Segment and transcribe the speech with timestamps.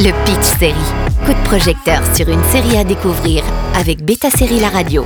[0.00, 0.74] Le Pitch Série.
[1.26, 3.42] Coup de projecteur sur une série à découvrir
[3.74, 5.04] avec Beta Série La Radio.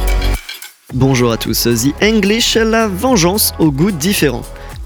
[0.93, 4.43] Bonjour à tous, The English, la vengeance au goût différent.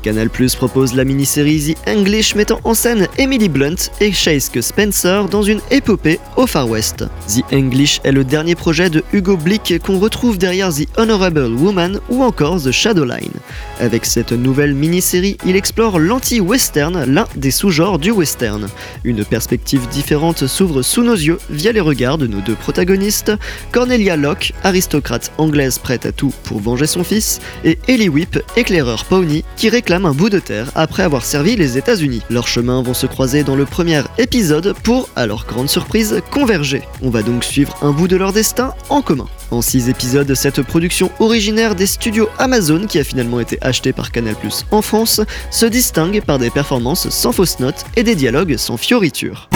[0.06, 5.28] Canal Plus propose la mini-série The English mettant en scène Emily Blunt et Chase Spencer
[5.28, 7.04] dans une épopée au Far West.
[7.26, 11.98] The English est le dernier projet de Hugo Blick qu'on retrouve derrière The Honorable Woman
[12.08, 13.32] ou encore The Shadowline.
[13.80, 18.68] Avec cette nouvelle mini-série, il explore l'anti-western, l'un des sous-genres du western.
[19.02, 23.32] Une perspective différente s'ouvre sous nos yeux via les regards de nos deux protagonistes,
[23.72, 29.04] Cornelia Locke, aristocrate anglaise prête à tout pour venger son fils, et Ellie Whip, éclaireur
[29.04, 32.22] pony, qui réclame un bout de terre après avoir servi les États-Unis.
[32.28, 36.82] Leurs chemins vont se croiser dans le premier épisode pour, à leur grande surprise, converger.
[37.02, 39.28] On va donc suivre un bout de leur destin en commun.
[39.50, 44.10] En 6 épisodes, cette production originaire des studios Amazon, qui a finalement été achetée par
[44.10, 44.34] Canal
[44.70, 49.48] en France, se distingue par des performances sans fausses notes et des dialogues sans fioritures.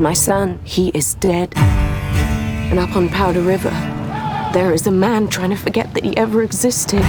[0.00, 1.52] My son, he is dead.
[2.70, 3.72] And up on Powder River,
[4.52, 7.02] there is a man trying to forget that he ever existed.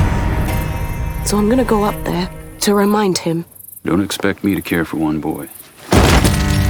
[1.30, 2.28] So I'm gonna go up there
[2.62, 3.46] to remind him.
[3.84, 5.48] Don't expect me to care for one boy.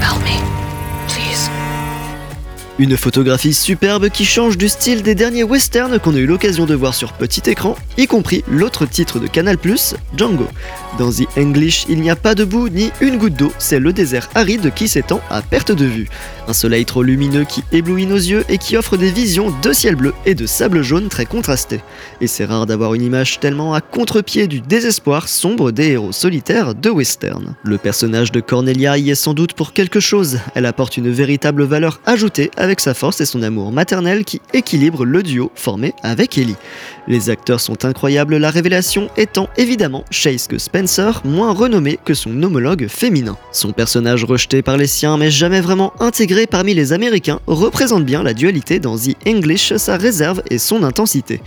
[0.02, 0.59] Help me.
[2.80, 6.74] Une photographie superbe qui change du style des derniers westerns qu'on a eu l'occasion de
[6.74, 9.58] voir sur petit écran, y compris l'autre titre de Canal+,
[10.16, 10.48] Django.
[10.98, 13.92] Dans The English, il n'y a pas de boue ni une goutte d'eau, c'est le
[13.92, 16.08] désert aride qui s'étend à perte de vue.
[16.48, 19.96] Un soleil trop lumineux qui éblouit nos yeux et qui offre des visions de ciel
[19.96, 21.82] bleu et de sable jaune très contrastés.
[22.22, 26.76] Et c'est rare d'avoir une image tellement à contre-pied du désespoir sombre des héros solitaires
[26.76, 27.56] de western.
[27.64, 31.64] Le personnage de Cornelia y est sans doute pour quelque chose, elle apporte une véritable
[31.64, 36.38] valeur ajoutée avec sa force et son amour maternel qui équilibre le duo formé avec
[36.38, 36.56] Ellie.
[37.08, 42.88] Les acteurs sont incroyables, la révélation étant évidemment Chase Spencer, moins renommé que son homologue
[42.88, 43.38] féminin.
[43.52, 48.22] Son personnage rejeté par les siens mais jamais vraiment intégré parmi les Américains représente bien
[48.22, 51.42] la dualité dans The English, sa réserve et son intensité.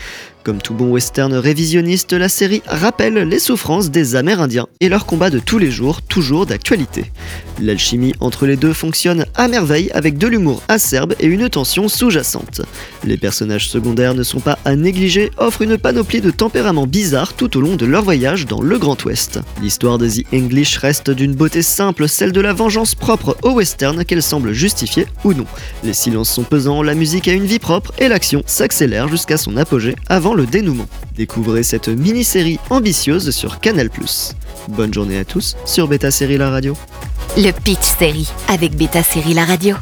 [0.44, 5.30] Comme tout bon western révisionniste, la série rappelle les souffrances des Amérindiens et leurs combats
[5.30, 7.12] de tous les jours, toujours d'actualité.
[7.60, 12.62] L'alchimie entre les deux fonctionne à merveille avec de l'humour acerbe et une tension sous-jacente.
[13.04, 17.56] Les personnages secondaires ne sont pas à négliger, offrent une panoplie de tempéraments bizarres tout
[17.56, 19.38] au long de leur voyage dans le Grand Ouest.
[19.62, 24.04] L'histoire de The English reste d'une beauté simple, celle de la vengeance propre au western
[24.04, 25.46] qu'elle semble justifier ou non.
[25.84, 29.56] Les silences sont pesants, la musique a une vie propre et l'action s'accélère jusqu'à son
[29.56, 30.88] apogée avant le dénouement.
[31.16, 33.90] Découvrez cette mini-série ambitieuse sur Canal+.
[34.68, 36.76] Bonne journée à tous sur Beta Série La Radio.
[37.36, 39.76] Le Pitch Série avec Beta Série La Radio.